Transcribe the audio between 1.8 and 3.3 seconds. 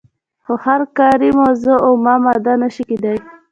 اومه ماده نشي کیدای.